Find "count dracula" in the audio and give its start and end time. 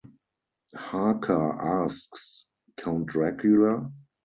2.75-3.87